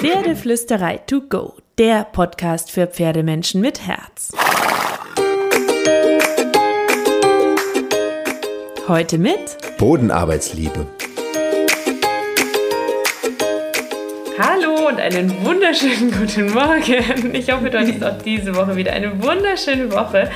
[0.00, 4.30] Pferdeflüsterei to go, der Podcast für Pferdemenschen mit Herz.
[8.86, 10.86] Heute mit Bodenarbeitsliebe.
[14.38, 17.34] Hallo und einen wunderschönen guten Morgen.
[17.34, 20.30] Ich hoffe, du hattest auch diese Woche wieder eine wunderschöne Woche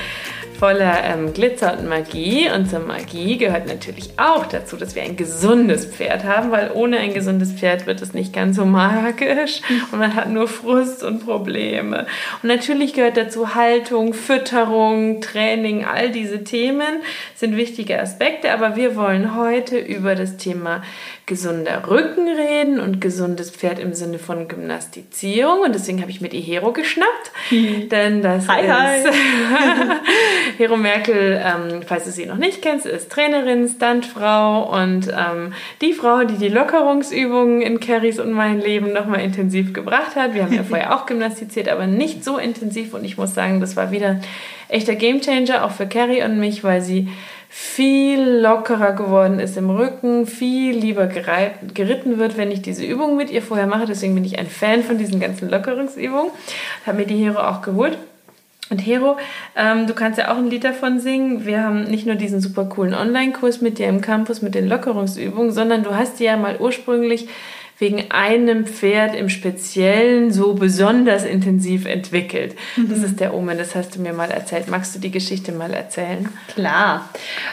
[0.63, 2.49] voller ähm, Glitzer und Magie.
[2.49, 6.99] Und zur Magie gehört natürlich auch dazu, dass wir ein gesundes Pferd haben, weil ohne
[6.99, 9.59] ein gesundes Pferd wird es nicht ganz so magisch
[9.91, 12.07] und man hat nur Frust und Probleme.
[12.41, 17.01] Und natürlich gehört dazu Haltung, Fütterung, Training, all diese Themen
[17.35, 20.81] sind wichtige Aspekte, aber wir wollen heute über das Thema
[21.25, 25.61] gesunder Rücken reden und gesundes Pferd im Sinne von Gymnastizierung.
[25.61, 29.09] Und deswegen habe ich mir die Hero geschnappt, denn das hi, ist hi.
[30.57, 35.93] Hero Merkel, ähm, falls du sie noch nicht kennst, ist Trainerin, Stuntfrau und ähm, die
[35.93, 40.33] Frau, die die Lockerungsübungen in Carries und mein Leben nochmal intensiv gebracht hat.
[40.33, 43.75] Wir haben ja vorher auch gymnastiziert, aber nicht so intensiv und ich muss sagen, das
[43.75, 44.19] war wieder
[44.69, 47.09] echter Gamechanger auch für Carrie und mich, weil sie
[47.55, 53.29] viel lockerer geworden ist im Rücken, viel lieber geritten wird, wenn ich diese Übung mit
[53.29, 53.85] ihr vorher mache.
[53.85, 56.31] Deswegen bin ich ein Fan von diesen ganzen Lockerungsübungen.
[56.87, 57.99] Habe mir die Hero auch geholt.
[58.69, 59.17] Und Hero,
[59.55, 61.45] ähm, du kannst ja auch ein Lied davon singen.
[61.45, 65.51] Wir haben nicht nur diesen super coolen Online-Kurs mit dir im Campus mit den Lockerungsübungen,
[65.51, 67.27] sondern du hast ja mal ursprünglich
[67.83, 72.55] wegen einem Pferd im Speziellen so besonders intensiv entwickelt.
[72.77, 72.87] Mhm.
[72.87, 74.69] Das ist der Omen, das hast du mir mal erzählt.
[74.69, 76.29] Magst du die Geschichte mal erzählen?
[76.53, 77.09] Klar.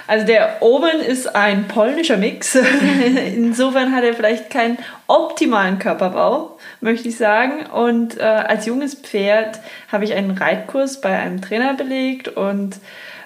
[0.06, 2.56] Also der Omen ist ein polnischer Mix.
[3.34, 7.66] Insofern hat er vielleicht keinen optimalen Körperbau, möchte ich sagen.
[7.66, 9.58] Und äh, als junges Pferd
[9.90, 12.76] habe ich einen Reitkurs bei einem Trainer belegt und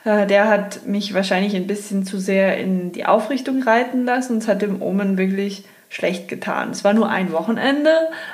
[0.07, 4.39] äh, der hat mich wahrscheinlich ein bisschen zu sehr in die Aufrichtung reiten lassen und
[4.39, 6.71] es hat dem Omen wirklich schlecht getan.
[6.71, 7.93] Es war nur ein Wochenende,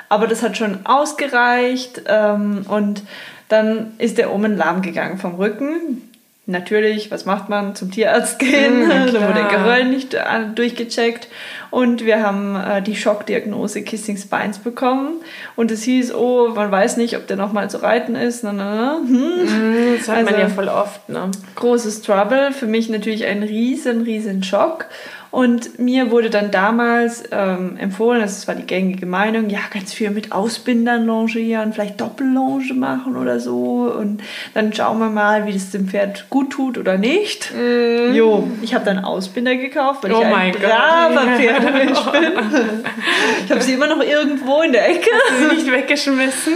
[0.09, 3.03] aber das hat schon ausgereicht ähm, und
[3.49, 6.09] dann ist der Omen lahm gegangen vom Rücken.
[6.47, 7.75] Natürlich, was macht man?
[7.75, 8.85] Zum Tierarzt gehen.
[8.85, 10.19] Mhm, da wurde der Geröll nicht äh,
[10.55, 11.27] durchgecheckt.
[11.69, 15.21] Und wir haben äh, die Schockdiagnose Kissing Spines bekommen.
[15.55, 18.43] Und es hieß, oh, man weiß nicht, ob der nochmal zu reiten ist.
[18.43, 19.07] Na, na, na.
[19.07, 19.97] Hm.
[19.97, 21.07] Das hat also, man ja voll oft.
[21.09, 21.29] Ne?
[21.55, 22.51] Großes Trouble.
[22.51, 24.87] Für mich natürlich ein riesen, riesen Schock.
[25.31, 30.11] Und mir wurde dann damals ähm, empfohlen, das war die gängige Meinung, ja, ganz viel
[30.11, 33.93] mit Ausbindern longieren, vielleicht Doppellonge machen oder so.
[33.97, 34.21] Und
[34.53, 37.53] dann schauen wir mal, wie das dem Pferd gut tut oder nicht.
[37.53, 38.13] Mm.
[38.13, 42.21] Jo, ich habe dann Ausbinder gekauft, weil oh ich ein braver Pferdemensch bin.
[43.45, 45.09] Ich habe sie immer noch irgendwo in der Ecke.
[45.29, 46.53] Hast du nicht weggeschmissen?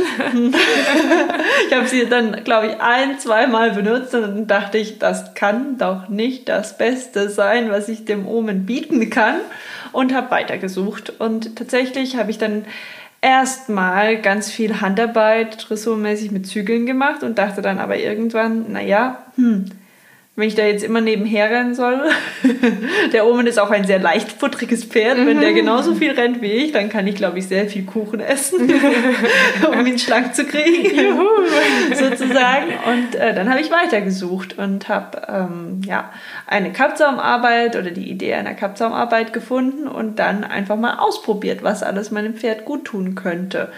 [1.68, 5.78] ich habe sie dann, glaube ich, ein, zweimal benutzt und dann dachte ich, das kann
[5.78, 9.36] doch nicht das Beste sein, was ich dem Omen bieten kann
[9.92, 11.14] und habe weitergesucht.
[11.20, 12.66] Und tatsächlich habe ich dann
[13.22, 19.72] erstmal ganz viel Handarbeit dressurmäßig mit Zügeln gemacht und dachte dann aber irgendwann, naja, hm,
[20.38, 22.10] wenn ich da jetzt immer nebenher rennen soll.
[23.14, 25.18] der Omen ist auch ein sehr leichtfutteriges Pferd.
[25.26, 25.56] Wenn der mhm.
[25.56, 28.70] genauso viel rennt wie ich, dann kann ich, glaube ich, sehr viel Kuchen essen,
[29.72, 31.18] um ihn schlank zu kriegen,
[31.94, 32.68] sozusagen.
[32.86, 36.12] Und äh, dann habe ich weitergesucht und habe ähm, ja,
[36.48, 42.12] eine Kappzaumarbeit oder die Idee einer Kappzaumarbeit gefunden und dann einfach mal ausprobiert, was alles
[42.12, 43.72] meinem Pferd gut tun könnte.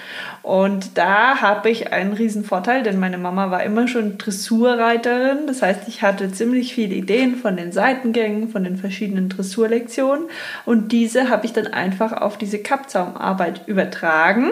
[0.43, 5.47] Und da habe ich einen riesen Vorteil, denn meine Mama war immer schon Dressurreiterin.
[5.47, 10.25] Das heißt, ich hatte ziemlich viele Ideen von den Seitengängen, von den verschiedenen Dressurlektionen.
[10.65, 14.51] Und diese habe ich dann einfach auf diese Kappzaumarbeit übertragen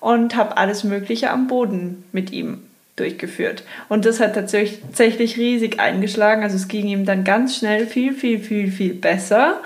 [0.00, 2.62] und habe alles Mögliche am Boden mit ihm
[2.96, 3.62] durchgeführt.
[3.88, 6.42] Und das hat tatsächlich riesig eingeschlagen.
[6.42, 9.60] Also es ging ihm dann ganz schnell viel, viel, viel, viel besser.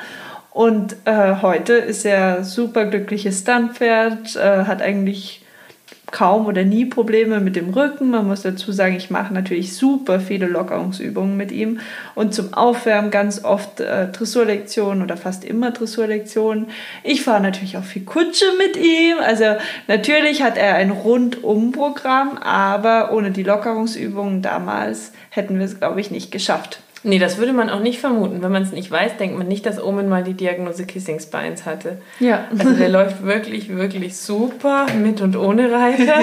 [0.50, 5.44] Und äh, heute ist er super glückliches Stuntpferd, äh, hat eigentlich
[6.10, 8.10] kaum oder nie Probleme mit dem Rücken.
[8.10, 11.80] Man muss dazu sagen, ich mache natürlich super viele Lockerungsübungen mit ihm
[12.14, 16.68] und zum Aufwärmen ganz oft äh, Dressurlektionen oder fast immer Dressurlektionen.
[17.02, 19.16] Ich fahre natürlich auch viel Kutsche mit ihm.
[19.24, 19.44] Also
[19.88, 26.10] natürlich hat er ein Rundumprogramm, aber ohne die Lockerungsübungen damals hätten wir es, glaube ich,
[26.10, 26.80] nicht geschafft.
[27.02, 28.42] Nee, das würde man auch nicht vermuten.
[28.42, 31.64] Wenn man es nicht weiß, denkt man nicht, dass Omen mal die Diagnose Kissing Spines
[31.64, 31.98] hatte.
[32.18, 32.44] Ja.
[32.50, 36.20] Also der läuft wirklich, wirklich super mit und ohne Reiter.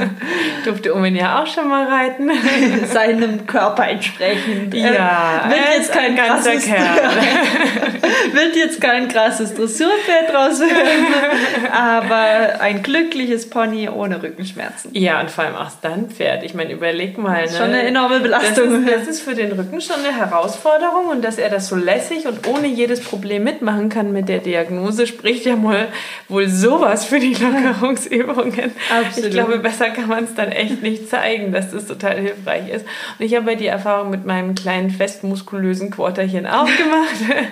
[0.64, 2.30] Durfte Omen ja auch schon mal reiten.
[2.92, 4.74] Seinem Körper entsprechend.
[4.74, 6.96] Ja, wird jetzt kein krasses, Kerl.
[8.32, 11.72] wird jetzt kein krasses Dressurpferd draus werden.
[11.72, 14.90] aber ein glückliches Pony ohne Rückenschmerzen.
[14.92, 16.42] Ja, und vor allem auch dann Pferd.
[16.44, 17.44] Ich meine, überleg mal.
[17.44, 17.48] Ne?
[17.48, 18.84] schon eine enorme Belastung.
[18.84, 21.76] Das ist, das ist für den Rücken schon eine Herausforderung und dass er das so
[21.76, 25.88] lässig und ohne jedes Problem mitmachen kann mit der Diagnose, spricht ja mal
[26.28, 28.72] wohl sowas für die Lockerungsübungen.
[28.90, 29.28] Absolut.
[29.28, 32.86] Ich glaube, besser kann man es dann echt nicht zeigen, dass das total hilfreich ist.
[33.18, 37.46] Und ich habe ja die Erfahrung mit meinem kleinen, festmuskulösen Quarterchen auch gemacht,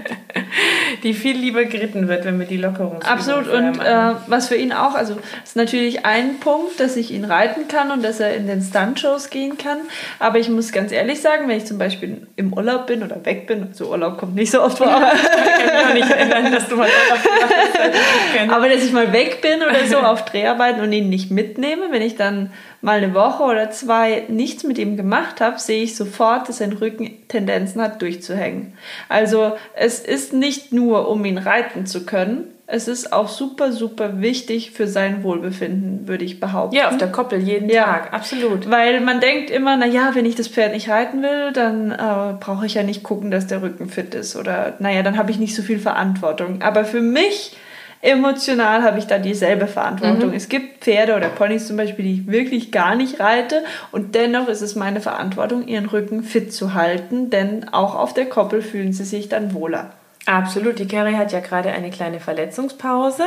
[1.03, 3.49] die viel lieber geritten wird, wenn wir die Lockerungsübungen Absolut.
[3.49, 7.69] Und äh, was für ihn auch, also ist natürlich ein Punkt, dass ich ihn reiten
[7.69, 9.79] kann und dass er in den Stunt-Shows gehen kann.
[10.19, 13.47] Aber ich muss ganz ehrlich sagen, wenn ich zum Beispiel im Urlaub bin oder weg
[13.47, 16.11] bin, so also Urlaub kommt nicht so oft vor, aber ich kann mich auch nicht
[16.11, 18.51] erinnern, dass du mal Urlaub hast.
[18.51, 22.03] aber dass ich mal weg bin oder so auf Dreharbeiten und ihn nicht mitnehme, wenn
[22.03, 26.49] ich dann mal eine Woche oder zwei nichts mit ihm gemacht habe, sehe ich sofort,
[26.49, 28.75] dass sein Rücken Tendenzen hat, durchzuhängen.
[29.09, 34.21] Also es ist nicht nur, um ihn reiten zu können, es ist auch super, super
[34.21, 36.77] wichtig für sein Wohlbefinden, würde ich behaupten.
[36.77, 37.85] Ja, auf der Koppel jeden ja.
[37.85, 38.69] Tag, absolut.
[38.69, 42.67] Weil man denkt immer, naja, wenn ich das Pferd nicht reiten will, dann äh, brauche
[42.67, 44.37] ich ja nicht gucken, dass der Rücken fit ist.
[44.37, 46.61] Oder naja, dann habe ich nicht so viel Verantwortung.
[46.61, 47.57] Aber für mich
[48.01, 50.31] emotional habe ich da dieselbe Verantwortung.
[50.31, 50.37] Mhm.
[50.37, 54.49] Es gibt Pferde oder Ponys zum Beispiel, die ich wirklich gar nicht reite und dennoch
[54.49, 58.93] ist es meine Verantwortung, ihren Rücken fit zu halten, denn auch auf der Koppel fühlen
[58.93, 59.91] sie sich dann wohler.
[60.27, 60.79] Absolut.
[60.79, 63.25] Die Carrie hat ja gerade eine kleine Verletzungspause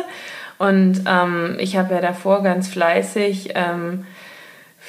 [0.59, 4.05] und ähm, ich habe ja davor ganz fleißig ähm,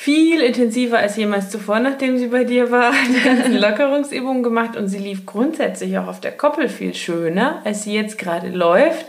[0.03, 4.89] viel intensiver als jemals zuvor, nachdem sie bei dir war, die ganzen Lockerungsübungen gemacht und
[4.89, 9.07] sie lief grundsätzlich auch auf der Koppel viel schöner, als sie jetzt gerade läuft,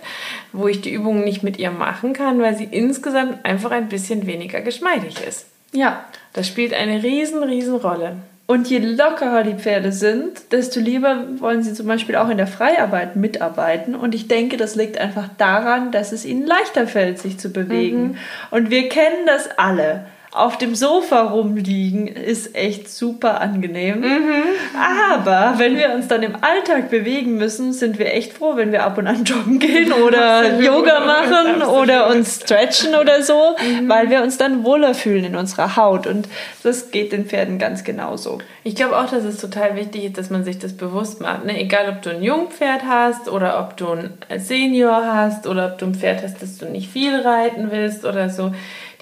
[0.51, 4.27] wo ich die Übungen nicht mit ihr machen kann, weil sie insgesamt einfach ein bisschen
[4.27, 5.47] weniger geschmeidig ist.
[5.71, 6.05] Ja.
[6.33, 8.17] Das spielt eine riesen, riesen Rolle.
[8.45, 12.45] Und je lockerer die Pferde sind, desto lieber wollen sie zum Beispiel auch in der
[12.45, 13.95] Freiarbeit mitarbeiten.
[13.95, 18.03] Und ich denke, das liegt einfach daran, dass es ihnen leichter fällt, sich zu bewegen.
[18.03, 18.17] Mhm.
[18.51, 23.99] Und wir kennen das alle auf dem Sofa rumliegen ist echt super angenehm.
[23.99, 24.43] Mhm.
[24.75, 28.83] Aber wenn wir uns dann im Alltag bewegen müssen, sind wir echt froh, wenn wir
[28.83, 33.87] ab und an joggen gehen oder Yoga machen oder uns stretchen oder so, mhm.
[33.87, 36.07] weil wir uns dann wohler fühlen in unserer Haut.
[36.07, 36.27] Und
[36.63, 38.39] das geht den Pferden ganz genauso.
[38.63, 41.45] Ich glaube auch, dass es total wichtig ist, dass man sich das bewusst macht.
[41.45, 41.59] Ne?
[41.59, 45.85] Egal, ob du ein Jungpferd hast oder ob du ein Senior hast oder ob du
[45.85, 48.51] ein Pferd hast, das du nicht viel reiten willst oder so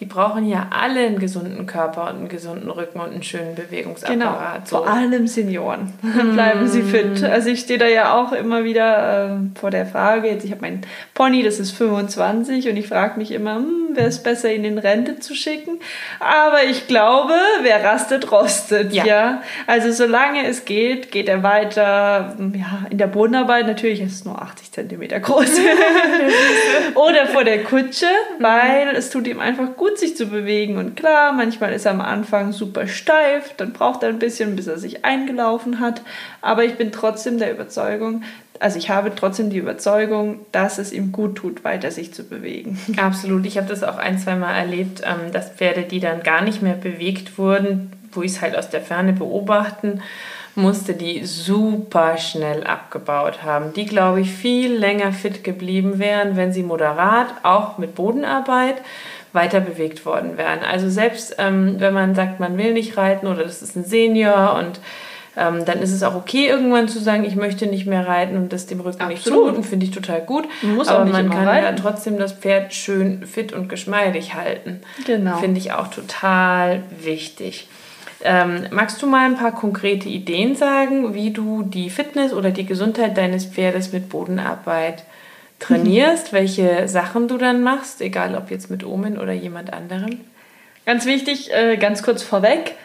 [0.01, 4.18] die brauchen ja alle einen gesunden Körper und einen gesunden Rücken und einen schönen Bewegungsapparat.
[4.18, 4.77] Genau, so.
[4.77, 5.94] vor allem Senioren.
[6.33, 7.24] Bleiben sie fit.
[7.24, 10.62] Also ich stehe da ja auch immer wieder äh, vor der Frage, jetzt ich habe
[10.62, 10.81] mein
[11.13, 14.80] Pony, das ist 25 und ich frage mich immer, hm, wäre es besser, ihn in
[14.80, 15.80] Rente zu schicken?
[16.19, 18.94] Aber ich glaube, wer rastet, rostet.
[18.94, 19.06] Ja.
[19.06, 19.44] ja.
[19.68, 22.36] Also solange es geht, geht er weiter.
[22.56, 25.45] Ja, in der Bodenarbeit natürlich ist es nur 80 Zentimeter groß.
[26.95, 28.07] Oder vor der Kutsche,
[28.39, 30.77] weil es tut ihm einfach gut gut, sich zu bewegen.
[30.77, 34.67] Und klar, manchmal ist er am Anfang super steif, dann braucht er ein bisschen, bis
[34.67, 36.01] er sich eingelaufen hat.
[36.41, 38.23] Aber ich bin trotzdem der Überzeugung,
[38.59, 42.79] also ich habe trotzdem die Überzeugung, dass es ihm gut tut, weiter sich zu bewegen.
[42.97, 43.45] Absolut.
[43.45, 46.61] Ich habe das auch ein, zwei Mal erlebt, ähm, dass Pferde, die dann gar nicht
[46.61, 50.01] mehr bewegt wurden, wo ich es halt aus der Ferne beobachten
[50.53, 53.73] musste, die super schnell abgebaut haben.
[53.73, 58.75] Die, glaube ich, viel länger fit geblieben wären, wenn sie moderat, auch mit Bodenarbeit,
[59.33, 60.60] weiter bewegt worden wären.
[60.60, 64.56] Also selbst ähm, wenn man sagt, man will nicht reiten oder das ist ein Senior
[64.60, 64.80] und
[65.38, 68.51] ähm, dann ist es auch okay, irgendwann zu sagen, ich möchte nicht mehr reiten und
[68.51, 69.10] das dem Rücken Absolut.
[69.12, 70.48] nicht zumuten, finde ich total gut.
[70.62, 71.66] Man muss Aber man kann reiten.
[71.66, 74.81] ja trotzdem das Pferd schön fit und geschmeidig halten.
[75.05, 75.38] Genau.
[75.38, 77.70] Finde ich auch total wichtig.
[78.24, 82.65] Ähm, magst du mal ein paar konkrete Ideen sagen, wie du die Fitness oder die
[82.65, 85.03] Gesundheit deines Pferdes mit Bodenarbeit
[85.62, 90.20] trainierst, welche Sachen du dann machst, egal ob jetzt mit Omen oder jemand anderem?
[90.86, 92.75] Ganz wichtig, äh, ganz kurz vorweg,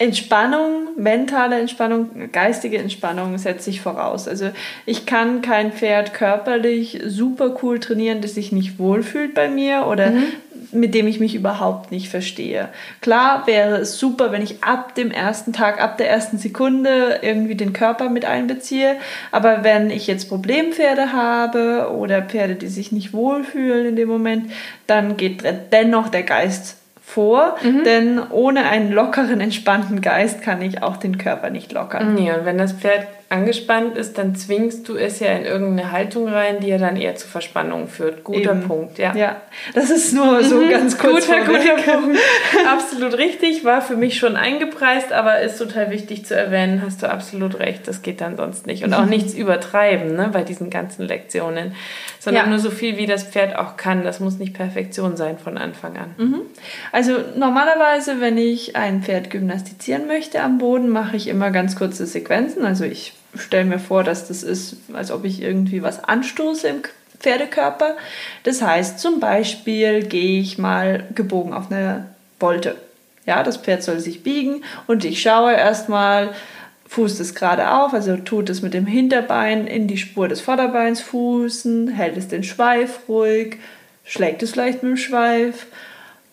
[0.00, 4.26] Entspannung, mentale Entspannung, geistige Entspannung setze ich voraus.
[4.26, 4.50] Also
[4.86, 10.12] ich kann kein Pferd körperlich super cool trainieren, das sich nicht wohlfühlt bei mir oder
[10.12, 10.24] mhm
[10.72, 12.68] mit dem ich mich überhaupt nicht verstehe.
[13.00, 17.54] Klar wäre es super, wenn ich ab dem ersten Tag, ab der ersten Sekunde irgendwie
[17.54, 18.96] den Körper mit einbeziehe.
[19.32, 24.52] Aber wenn ich jetzt Problempferde habe oder Pferde, die sich nicht wohlfühlen in dem Moment,
[24.86, 25.42] dann geht
[25.72, 26.76] dennoch der Geist
[27.10, 27.84] vor, mhm.
[27.84, 32.14] denn ohne einen lockeren, entspannten Geist kann ich auch den Körper nicht lockern.
[32.14, 36.28] Nee, und wenn das Pferd angespannt ist, dann zwingst du es ja in irgendeine Haltung
[36.28, 38.24] rein, die ja dann eher zu Verspannungen führt.
[38.24, 38.62] Guter Eben.
[38.62, 39.14] Punkt, ja.
[39.14, 39.40] Ja,
[39.72, 40.68] das ist nur so mhm.
[40.68, 41.28] ganz kurz.
[41.28, 42.18] Guter, guter Punkt.
[42.68, 47.10] absolut richtig, war für mich schon eingepreist, aber ist total wichtig zu erwähnen, hast du
[47.10, 48.82] absolut recht, das geht dann sonst nicht.
[48.82, 49.10] Und auch mhm.
[49.10, 51.76] nichts übertreiben ne, bei diesen ganzen Lektionen,
[52.18, 52.50] sondern ja.
[52.50, 54.02] nur so viel, wie das Pferd auch kann.
[54.02, 56.14] Das muss nicht Perfektion sein von Anfang an.
[56.18, 56.40] Mhm.
[56.90, 62.06] Also normalerweise, wenn ich ein Pferd gymnastizieren möchte am Boden, mache ich immer ganz kurze
[62.06, 62.64] Sequenzen.
[62.64, 66.82] Also ich stelle mir vor, dass das ist, als ob ich irgendwie was anstoße im
[67.18, 67.96] Pferdekörper.
[68.42, 72.06] Das heißt, zum Beispiel gehe ich mal gebogen auf eine
[72.38, 72.76] Wolte.
[73.26, 76.30] Ja, das Pferd soll sich biegen und ich schaue erstmal,
[76.88, 81.00] fußt es gerade auf, also tut es mit dem Hinterbein in die Spur des Vorderbeins
[81.00, 83.58] fußen, hält es den Schweif ruhig,
[84.04, 85.66] schlägt es vielleicht mit dem Schweif,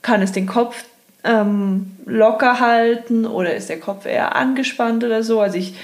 [0.01, 0.85] kann es den Kopf
[1.23, 5.41] ähm, locker halten oder ist der Kopf eher angespannt oder so.
[5.41, 5.75] Also ich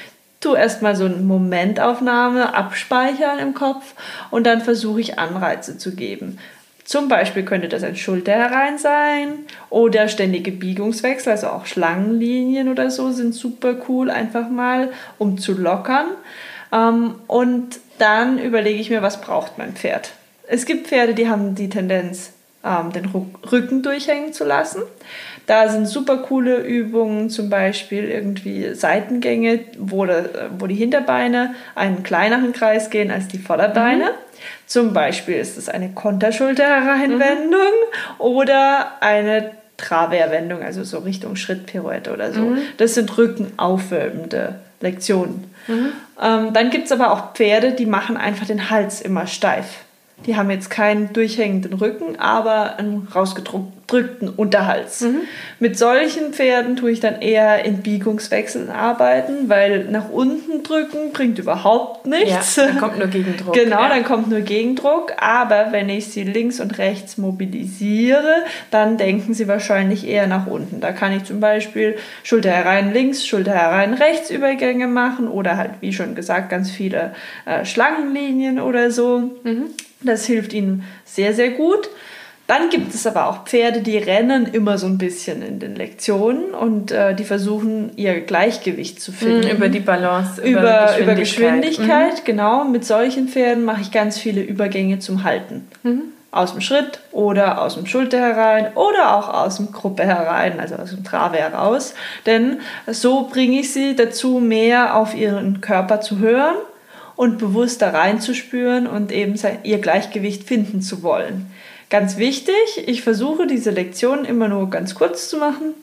[0.43, 3.93] tue erstmal so eine Momentaufnahme abspeichern im Kopf
[4.31, 6.37] und dann versuche ich Anreize zu geben.
[6.83, 12.91] Zum Beispiel könnte das ein Schulter herein sein oder ständige Biegungswechsel, also auch Schlangenlinien oder
[12.91, 16.07] so sind super cool, einfach mal, um zu lockern.
[16.73, 20.11] Ähm, und dann überlege ich mir, was braucht mein Pferd.
[20.47, 23.11] Es gibt Pferde, die haben die Tendenz, den
[23.51, 24.83] Rücken durchhängen zu lassen.
[25.45, 30.23] Da sind super coole Übungen, zum Beispiel irgendwie Seitengänge, wo, de,
[30.57, 34.05] wo die Hinterbeine einen kleineren Kreis gehen als die Vorderbeine.
[34.05, 34.47] Mhm.
[34.65, 38.19] Zum Beispiel ist es eine Konterschulterhereinwendung mhm.
[38.19, 42.41] oder eine Traverwendung, also so Richtung Schrittpirouette oder so.
[42.41, 42.59] Mhm.
[42.77, 45.51] Das sind rückenaufwölbende Lektionen.
[45.67, 45.91] Mhm.
[46.21, 49.82] Ähm, dann gibt es aber auch Pferde, die machen einfach den Hals immer steif.
[50.25, 53.07] Die haben jetzt keinen durchhängenden Rücken, aber einen
[53.93, 55.01] rausgedrückten Unterhals.
[55.01, 55.21] Mhm.
[55.59, 61.39] Mit solchen Pferden tue ich dann eher in Biegungswechseln arbeiten, weil nach unten drücken bringt
[61.39, 62.55] überhaupt nichts.
[62.55, 63.53] Ja, dann kommt nur Gegendruck.
[63.53, 63.89] genau, ja.
[63.89, 65.13] dann kommt nur Gegendruck.
[65.17, 70.79] Aber wenn ich sie links und rechts mobilisiere, dann denken sie wahrscheinlich eher nach unten.
[70.79, 75.71] Da kann ich zum Beispiel Schulter herein links, Schulter herein rechts Übergänge machen oder halt,
[75.81, 77.13] wie schon gesagt, ganz viele
[77.45, 79.31] äh, Schlangenlinien oder so.
[79.43, 79.67] Mhm.
[80.01, 81.89] Das hilft ihnen sehr, sehr gut.
[82.45, 86.53] Dann gibt es aber auch Pferde, die rennen immer so ein bisschen in den Lektionen
[86.53, 89.47] und äh, die versuchen ihr Gleichgewicht zu finden.
[89.47, 90.99] Mhm, über die Balance, über, über Geschwindigkeit.
[90.99, 92.25] Über Geschwindigkeit mhm.
[92.25, 95.69] Genau, mit solchen Pferden mache ich ganz viele Übergänge zum Halten.
[95.83, 96.01] Mhm.
[96.31, 100.75] Aus dem Schritt oder aus dem Schulter herein oder auch aus dem Gruppe herein, also
[100.75, 101.93] aus dem Trave heraus.
[102.25, 106.55] Denn so bringe ich sie dazu, mehr auf ihren Körper zu hören
[107.15, 111.52] und bewusst da reinzuspüren und eben ihr Gleichgewicht finden zu wollen.
[111.93, 112.55] Ganz wichtig,
[112.87, 115.75] ich versuche diese Lektion immer nur ganz kurz zu machen,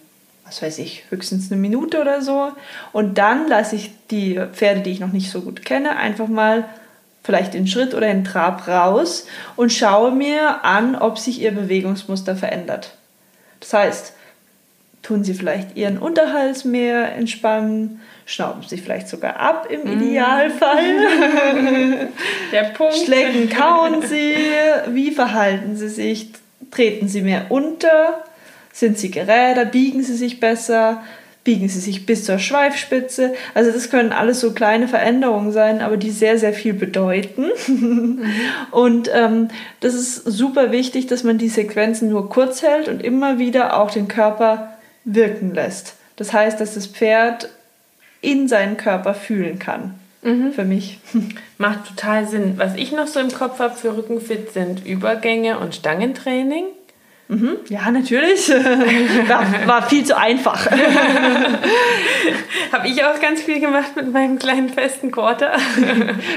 [0.44, 2.50] was weiß ich, höchstens eine Minute oder so.
[2.90, 6.64] Und dann lasse ich die Pferde, die ich noch nicht so gut kenne, einfach mal
[7.22, 12.34] vielleicht in Schritt oder in Trab raus und schaue mir an, ob sich ihr Bewegungsmuster
[12.34, 12.96] verändert.
[13.60, 14.12] Das heißt,
[15.02, 20.00] tun sie vielleicht ihren Unterhals mehr entspannen, schnauben sich vielleicht sogar ab im mhm.
[20.00, 20.78] Idealfall.
[22.52, 22.96] Der Punkt.
[22.96, 24.36] Schlecken, kauen sie,
[24.88, 26.28] wie verhalten sie sich,
[26.70, 28.22] treten sie mehr unter,
[28.72, 31.02] sind sie geräder, biegen sie sich besser,
[31.42, 33.34] biegen sie sich bis zur Schweifspitze.
[33.54, 37.46] Also das können alles so kleine Veränderungen sein, aber die sehr, sehr viel bedeuten.
[37.66, 38.22] Mhm.
[38.70, 39.48] Und ähm,
[39.80, 43.90] das ist super wichtig, dass man die Sequenzen nur kurz hält und immer wieder auch
[43.90, 45.94] den Körper wirken lässt.
[46.14, 47.48] Das heißt, dass das Pferd
[48.20, 49.94] in seinen Körper fühlen kann.
[50.22, 50.52] Mhm.
[50.52, 50.98] Für mich.
[51.58, 52.54] Macht total Sinn.
[52.56, 56.64] Was ich noch so im Kopf habe für Rückenfit sind Übergänge und Stangentraining.
[57.28, 57.56] Mhm.
[57.68, 58.48] Ja, natürlich.
[59.28, 60.66] war, war viel zu einfach.
[62.72, 65.52] Habe ich auch ganz viel gemacht mit meinem kleinen festen Quarter.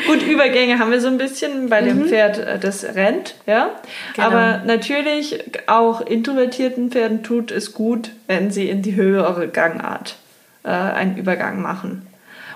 [0.05, 2.09] Gut, Übergänge haben wir so ein bisschen bei dem mhm.
[2.09, 3.71] Pferd, äh, das rennt, ja.
[4.15, 4.27] Genau.
[4.27, 10.17] Aber natürlich auch introvertierten Pferden tut es gut, wenn sie in die höhere Gangart
[10.63, 12.07] äh, einen Übergang machen.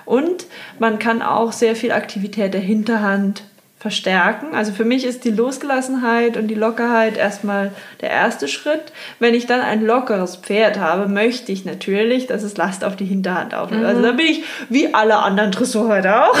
[0.04, 0.46] Und
[0.78, 3.44] man kann auch sehr viel Aktivität der Hinterhand
[3.78, 4.56] verstärken.
[4.56, 7.70] Also für mich ist die Losgelassenheit und die Lockerheit erstmal
[8.00, 8.92] der erste Schritt.
[9.20, 13.04] Wenn ich dann ein lockeres Pferd habe, möchte ich natürlich, dass es Last auf die
[13.04, 13.84] Hinterhand aufnimmt.
[13.84, 13.88] Mhm.
[13.88, 16.38] Also da bin ich wie alle anderen Dressurreiter auch.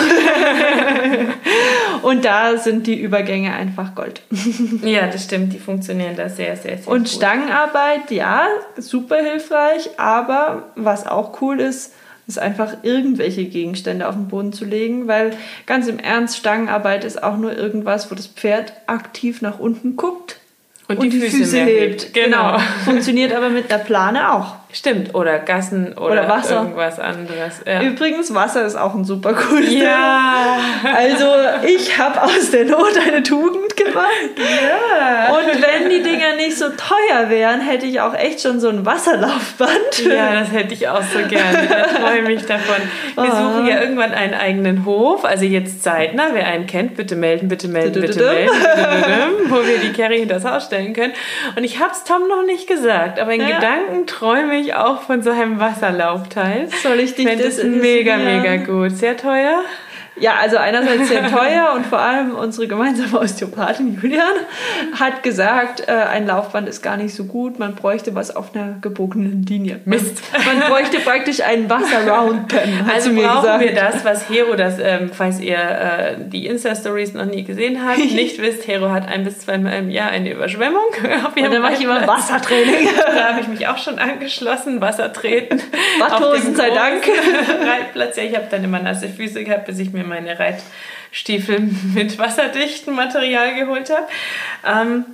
[2.02, 4.20] und da sind die Übergänge einfach Gold.
[4.82, 5.52] ja, das stimmt.
[5.52, 7.08] Die funktionieren da sehr, sehr, sehr Und gut.
[7.08, 9.90] Stangenarbeit, ja, super hilfreich.
[9.96, 11.92] Aber was auch cool ist,
[12.28, 15.30] ist einfach irgendwelche Gegenstände auf den Boden zu legen, weil
[15.64, 20.38] ganz im Ernst, Stangenarbeit ist auch nur irgendwas, wo das Pferd aktiv nach unten guckt
[20.88, 22.02] Und und, die die, Füße Füße, hebt.
[22.02, 22.14] hebt.
[22.14, 22.58] Genau.
[22.84, 24.56] Funktioniert aber mit der Plane auch.
[24.70, 26.56] Stimmt, oder Gassen oder, Oder Wasser.
[26.56, 27.62] irgendwas anderes.
[27.66, 27.80] Ja.
[27.82, 30.56] Übrigens, Wasser ist auch ein super cooles Ja.
[30.94, 31.24] Also,
[31.66, 34.06] ich habe aus der Not eine Tugend gemacht.
[34.36, 35.34] ja.
[35.34, 38.84] Und wenn die Dinger nicht so teuer wären, hätte ich auch echt schon so ein
[38.84, 40.04] Wasserlaufband.
[40.06, 41.66] Ja, das hätte ich auch so gerne.
[41.68, 42.76] Da träume ich davon.
[43.14, 43.36] Wir Ah.
[43.54, 45.24] suchen ja irgendwann einen eigenen Hof.
[45.24, 46.28] Also jetzt zeitnah.
[46.34, 48.50] Wer einen kennt, bitte melden, bitte melden, bitte melden.
[49.48, 51.14] Wo wir die Carrie hinters Haus stellen können.
[51.56, 53.48] Und ich habe es Tom noch nicht gesagt, aber in.
[53.48, 56.68] Gedanken träume ich auch von so einem Wasserlaufteil.
[56.82, 58.42] Soll ich dich das das mega, inszenieren?
[58.42, 58.92] mega gut.
[58.92, 59.62] Sehr teuer.
[60.20, 64.22] Ja, also einerseits sehr teuer und vor allem unsere gemeinsame Osteopathin Julian
[64.98, 68.76] hat gesagt, äh, ein Laufband ist gar nicht so gut, man bräuchte was auf einer
[68.80, 69.80] gebogenen Linie.
[69.84, 70.22] Mist.
[70.32, 73.60] Man bräuchte praktisch einen Wasser-Round-Pen, hat Also sie mir brauchen gesagt.
[73.64, 77.98] wir das, was Hero, das, ähm, falls ihr äh, die Insta-Stories noch nie gesehen habt,
[77.98, 80.82] nicht wisst, Hero hat ein bis zweimal im Jahr eine Überschwemmung.
[81.26, 82.06] Auf Und dann mache ich immer.
[82.06, 82.88] Wassertraining.
[83.18, 85.60] Da habe ich mich auch schon angeschlossen, Wasser treten.
[85.98, 87.02] Watthosen sei Dank.
[87.66, 88.16] Reitplatz.
[88.16, 91.60] Ja, ich habe dann immer nasse Füße gehabt, bis ich mir meine Reitstiefel
[91.94, 94.06] mit wasserdichtem Material geholt habe.
[94.66, 95.04] Ähm,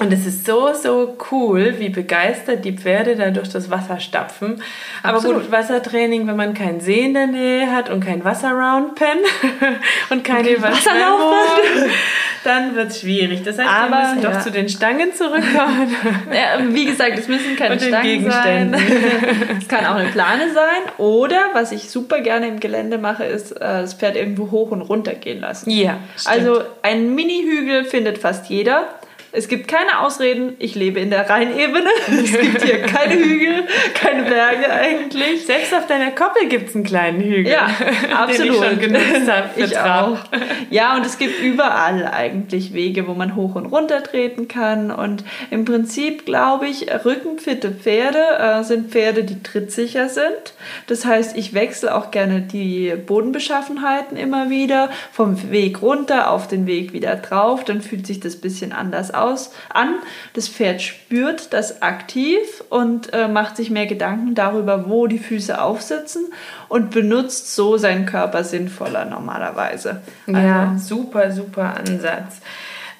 [0.00, 4.62] und es ist so, so cool, wie begeistert die Pferde da durch das Wasser stapfen.
[5.02, 5.42] Aber Absolut.
[5.42, 9.18] gut, Wassertraining, wenn man keinen See in der Nähe hat und kein Wasserround-Pen
[10.10, 11.90] und keine kein Wasserlaufband.
[12.44, 13.42] dann wird es schwierig.
[13.42, 14.30] Das heißt, Aber, wir müssen ja.
[14.30, 15.94] doch zu den Stangen zurückkommen.
[16.32, 18.74] Ja, wie gesagt, es müssen keine Und Stangen sein.
[19.60, 20.92] Es kann auch eine Plane sein.
[20.98, 24.80] Oder, was ich super gerne im Gelände mache, ist äh, das Pferd irgendwo hoch und
[24.80, 25.70] runter gehen lassen.
[25.70, 26.36] Ja, stimmt.
[26.36, 28.88] Also ein Mini-Hügel findet fast jeder.
[29.32, 31.88] Es gibt keine Ausreden, ich lebe in der Rheinebene.
[32.08, 35.46] Es gibt hier keine Hügel, keine Berge eigentlich.
[35.46, 37.68] Selbst auf deiner Koppel gibt es einen kleinen Hügel, Ja,
[38.16, 38.38] absolut.
[38.38, 40.12] den ich schon genutzt habe Ich Trab.
[40.12, 40.18] auch.
[40.70, 44.90] Ja, und es gibt überall eigentlich Wege, wo man hoch und runter treten kann.
[44.90, 50.54] Und im Prinzip glaube ich, rückenfitte Pferde äh, sind Pferde, die trittsicher sind.
[50.86, 56.66] Das heißt, ich wechsle auch gerne die Bodenbeschaffenheiten immer wieder vom Weg runter auf den
[56.66, 57.64] Weg wieder drauf.
[57.64, 59.96] Dann fühlt sich das bisschen anders aus an.
[60.34, 65.60] Das Pferd spürt das aktiv und äh, macht sich mehr Gedanken darüber, wo die Füße
[65.60, 66.32] aufsitzen
[66.68, 70.02] und benutzt so seinen Körper sinnvoller normalerweise.
[70.26, 72.40] Ja, super, super Ansatz.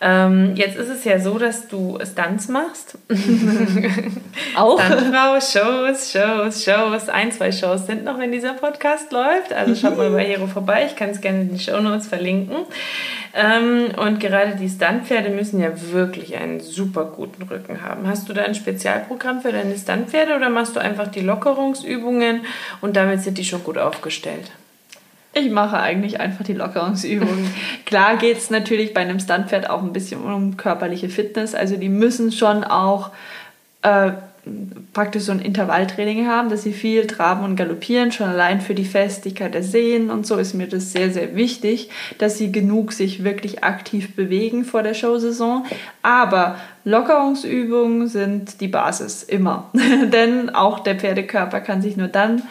[0.03, 2.97] Ähm, jetzt ist es ja so, dass du Stunts machst.
[4.57, 4.81] Auch?
[4.81, 7.09] Stuntfrau, Shows, Shows, Shows.
[7.11, 9.53] Ein, zwei Shows sind noch, wenn dieser Podcast läuft.
[9.53, 10.87] Also schaut mal bei Hero vorbei.
[10.87, 12.57] Ich kann es gerne in den Shownotes verlinken.
[13.35, 18.09] Ähm, und gerade die Stuntpferde müssen ja wirklich einen super guten Rücken haben.
[18.09, 22.41] Hast du da ein Spezialprogramm für deine Stuntpferde oder machst du einfach die Lockerungsübungen
[22.81, 24.51] und damit sind die schon gut aufgestellt?
[25.33, 27.53] Ich mache eigentlich einfach die Lockerungsübungen.
[27.87, 31.55] Klar geht es natürlich bei einem Stuntpferd auch ein bisschen um körperliche Fitness.
[31.55, 33.11] Also die müssen schon auch
[33.83, 34.13] äh,
[34.93, 38.11] praktisch so ein Intervalltraining haben, dass sie viel traben und galoppieren.
[38.11, 41.91] Schon allein für die Festigkeit der Sehnen und so ist mir das sehr, sehr wichtig,
[42.19, 45.65] dass sie genug sich wirklich aktiv bewegen vor der Showsaison.
[46.03, 49.71] Aber Lockerungsübungen sind die Basis immer.
[50.13, 52.43] Denn auch der Pferdekörper kann sich nur dann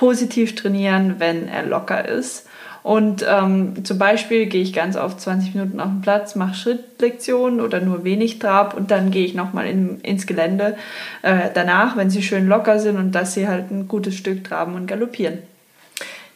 [0.00, 2.46] positiv trainieren, wenn er locker ist.
[2.82, 7.60] Und ähm, zum Beispiel gehe ich ganz oft 20 Minuten auf den Platz, mache Schrittlektionen
[7.60, 10.78] oder nur wenig Trab und dann gehe ich nochmal in, ins Gelände
[11.20, 14.74] äh, danach, wenn sie schön locker sind und dass sie halt ein gutes Stück traben
[14.74, 15.49] und galoppieren.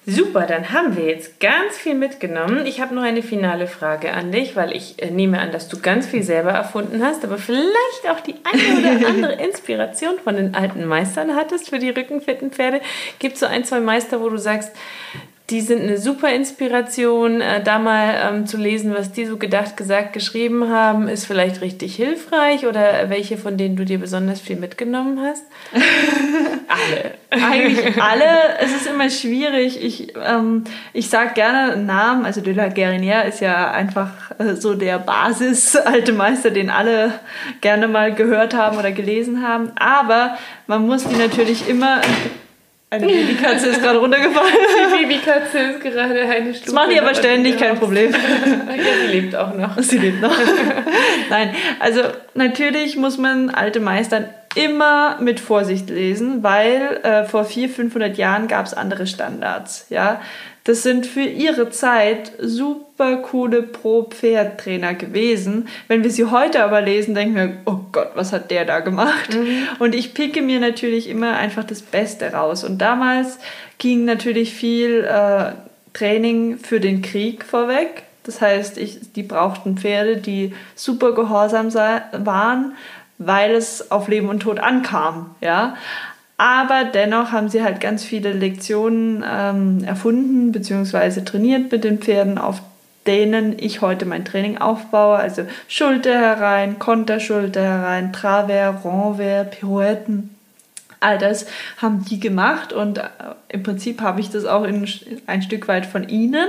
[0.07, 2.67] Super, dann haben wir jetzt ganz viel mitgenommen.
[2.67, 5.81] Ich habe noch eine finale Frage an dich, weil ich äh, nehme an, dass du
[5.81, 10.55] ganz viel selber erfunden hast, aber vielleicht auch die eine oder andere Inspiration von den
[10.55, 12.83] alten Meistern hattest für die rückenfitten Pferde.
[13.19, 14.73] Gibt es so ein, zwei Meister, wo du sagst,
[15.51, 19.77] die sind eine super Inspiration, äh, da mal ähm, zu lesen, was die so gedacht,
[19.77, 24.57] gesagt, geschrieben haben, ist vielleicht richtig hilfreich oder welche von denen du dir besonders viel
[24.57, 25.45] mitgenommen hast?
[26.69, 27.15] Alle.
[27.31, 28.59] Eigentlich alle.
[28.61, 29.83] Es ist immer schwierig.
[29.83, 32.25] Ich, ähm, ich sage gerne einen Namen.
[32.25, 37.13] Also de la Guerinière ist ja einfach äh, so der Basis-alte Meister, den alle
[37.61, 39.73] gerne mal gehört haben oder gelesen haben.
[39.77, 42.01] Aber man muss die natürlich immer...
[42.90, 44.53] Eine Babykatze ist gerade runtergefallen.
[45.01, 46.66] Die Babykatze ist gerade eine Stufe.
[46.66, 48.14] Das machen die aber ständig, kein Problem.
[48.77, 49.79] Ja, sie lebt auch noch.
[49.79, 50.37] Sie lebt noch.
[51.31, 52.03] Nein, also
[52.35, 58.49] natürlich muss man alte Meistern immer mit Vorsicht lesen, weil äh, vor 400, 500 Jahren
[58.49, 59.87] gab es andere Standards.
[59.90, 60.20] Ja,
[60.64, 65.68] das sind für ihre Zeit super coole Pro-Pferd-Trainer gewesen.
[65.88, 69.37] Wenn wir sie heute aber lesen, denken wir, oh Gott, was hat der da gemacht?
[69.79, 72.64] Und ich picke mir natürlich immer einfach das Beste raus.
[72.64, 73.38] Und damals
[73.77, 75.53] ging natürlich viel äh,
[75.92, 78.05] Training für den Krieg vorweg.
[78.22, 82.72] Das heißt, ich, die brauchten Pferde, die super gehorsam waren,
[83.18, 85.35] weil es auf Leben und Tod ankam.
[85.42, 85.77] Ja?
[86.37, 91.20] Aber dennoch haben sie halt ganz viele Lektionen ähm, erfunden bzw.
[91.20, 92.61] trainiert mit den Pferden, auf
[93.07, 95.16] denen ich heute mein Training aufbaue.
[95.16, 100.31] Also Schulter herein, Konterschulter herein, Travers, Renvers, Pirouetten.
[101.01, 103.03] All das haben die gemacht und äh,
[103.49, 104.88] im Prinzip habe ich das auch in,
[105.27, 106.49] ein Stück weit von ihnen.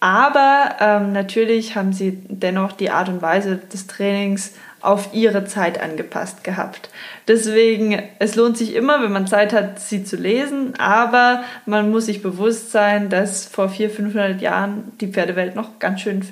[0.00, 4.52] Aber ähm, natürlich haben sie dennoch die Art und Weise des Trainings
[4.84, 6.90] auf ihre Zeit angepasst gehabt.
[7.26, 12.06] Deswegen, es lohnt sich immer, wenn man Zeit hat, sie zu lesen, aber man muss
[12.06, 16.22] sich bewusst sein, dass vor 400, 500 Jahren die Pferdewelt noch ganz schön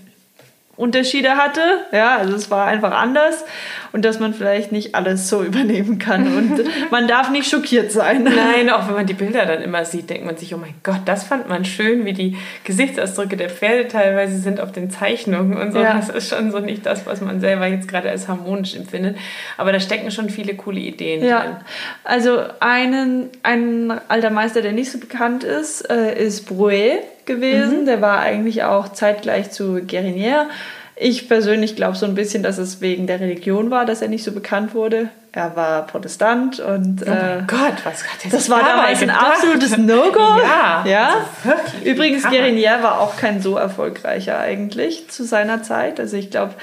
[0.77, 1.61] Unterschiede hatte.
[1.93, 3.45] Ja, also es war einfach anders
[3.93, 8.25] und dass man vielleicht nicht alles so übernehmen kann und man darf nicht schockiert sein.
[8.25, 11.03] Nein, auch wenn man die Bilder dann immer sieht, denkt man sich, oh mein Gott,
[11.05, 15.73] das fand man schön, wie die Gesichtsausdrücke der Pferde teilweise sind auf den Zeichnungen und
[15.73, 15.81] so.
[15.81, 15.95] Ja.
[15.95, 19.17] Das ist schon so nicht das, was man selber jetzt gerade als harmonisch empfindet.
[19.59, 21.43] Aber da stecken schon viele coole Ideen ja.
[21.43, 21.57] drin.
[22.05, 27.83] Also einen, ein alter Meister, der nicht so bekannt ist, äh, ist Brouet gewesen.
[27.83, 27.87] Mhm.
[27.87, 30.47] Der war eigentlich auch zeitgleich zu Guérinier.
[30.95, 34.25] Ich persönlich glaube so ein bisschen, dass es wegen der Religion war, dass er nicht
[34.25, 35.09] so bekannt wurde.
[35.33, 37.03] Er war Protestant und.
[37.07, 40.21] Oh äh, Gott, was hat Das war damals ein absolutes No-Go.
[40.43, 40.85] Ja.
[40.87, 41.09] ja.
[41.45, 45.99] Also Übrigens, Guérinier war auch kein so erfolgreicher eigentlich zu seiner Zeit.
[45.99, 46.55] Also ich glaube,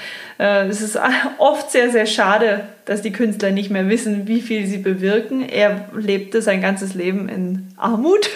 [0.42, 0.98] es ist
[1.38, 5.46] oft sehr, sehr schade, dass die Künstler nicht mehr wissen, wie viel sie bewirken.
[5.46, 8.30] Er lebte sein ganzes Leben in Armut.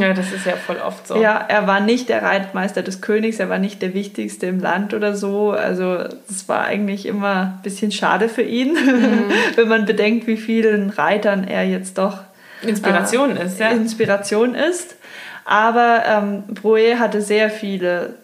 [0.00, 1.20] Ja, das ist ja voll oft so.
[1.20, 4.94] Ja, er war nicht der Reitmeister des Königs, er war nicht der Wichtigste im Land
[4.94, 5.50] oder so.
[5.50, 9.30] Also das war eigentlich immer ein bisschen schade für ihn, mhm.
[9.56, 12.20] wenn man bedenkt, wie vielen Reitern er jetzt doch
[12.62, 13.60] Inspiration äh, ist.
[13.60, 13.68] Ja.
[13.68, 14.96] Inspiration ist.
[15.44, 18.14] Aber ähm, Brouet hatte sehr viele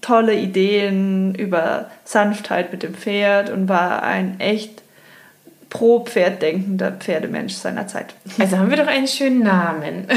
[0.00, 4.82] tolle Ideen über Sanftheit mit dem Pferd und war ein echt
[5.70, 8.14] pro Pferd denkender Pferdemensch seiner Zeit.
[8.38, 10.06] Also haben wir doch einen schönen Namen.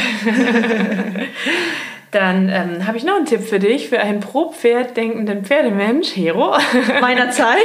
[2.12, 6.16] Dann ähm, habe ich noch einen Tipp für dich, für einen pro Pferd denkenden Pferdemensch,
[6.16, 6.56] Hero.
[7.02, 7.58] Meiner Zeit.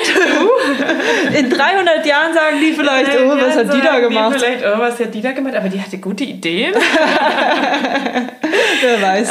[1.38, 4.34] In 300 Jahren sagen die vielleicht, oh, was hat die da gemacht?
[4.34, 5.54] Die vielleicht, oh, was hat die da gemacht?
[5.54, 6.74] Aber die hatte gute Ideen.
[8.80, 9.30] Wer weiß.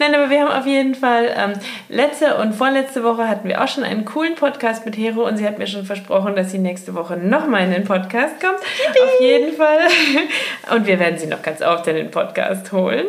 [0.00, 1.52] Nein, aber wir haben auf jeden Fall, ähm,
[1.90, 5.46] letzte und vorletzte Woche hatten wir auch schon einen coolen Podcast mit Hero und sie
[5.46, 8.60] hat mir schon versprochen, dass sie nächste Woche nochmal in den Podcast kommt.
[8.60, 9.80] Auf jeden Fall.
[10.74, 13.04] Und wir werden sie noch ganz oft in den Podcast holen.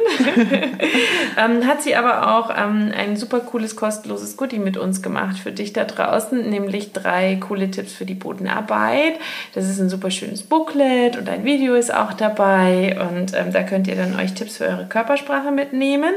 [1.38, 5.52] ähm, hat sie aber auch ähm, ein super cooles, kostenloses Goodie mit uns gemacht für
[5.52, 9.14] dich da draußen, nämlich drei coole Tipps für die Bodenarbeit.
[9.54, 13.64] Das ist ein super schönes Booklet und ein Video ist auch dabei und ähm, da
[13.64, 16.16] könnt ihr dann euch Tipps für eure Körpersprache mitnehmen.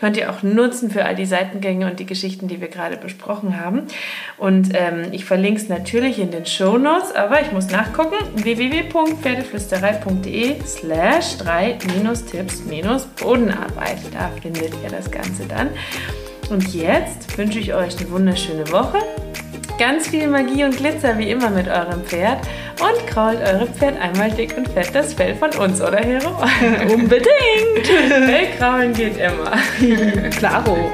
[0.00, 3.60] Könnt ihr auch nutzen für all die Seitengänge und die Geschichten, die wir gerade besprochen
[3.60, 3.82] haben.
[4.38, 10.56] Und ähm, ich verlinke es natürlich in den Show Notes, aber ich muss nachgucken www.pferdeflüsterei.de
[10.64, 13.98] slash 3-Tipps-Bodenarbeit.
[14.12, 15.68] Da findet ihr das Ganze dann.
[16.50, 18.98] Und jetzt wünsche ich euch eine wunderschöne Woche.
[19.78, 22.38] Ganz viel Magie und Glitzer wie immer mit eurem Pferd
[22.80, 26.30] und krault eure Pferd einmal dick und fett das Fell von uns, oder Hero?
[26.94, 27.86] Unbedingt!
[27.86, 29.52] Fellkraulen geht immer.
[30.30, 30.92] Klaro.